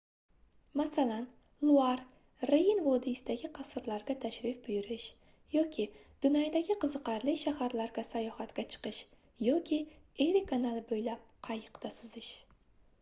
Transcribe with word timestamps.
masalan 0.79 1.25
luar 1.65 1.99
reyn 2.51 2.79
vodiysidagi 2.85 3.49
qasrlarga 3.57 4.15
tashrif 4.23 4.63
buyurish 4.69 5.05
yoki 5.57 5.85
dunaydagi 6.27 6.77
qiziqarli 6.85 7.37
shaharlarga 7.43 8.07
sayohatga 8.09 8.67
chiqish 8.75 9.03
yoki 9.51 9.81
eri 10.29 10.43
kanali 10.55 10.85
boʻylab 10.95 11.29
qayiqda 11.51 11.93
suzish 12.01 12.33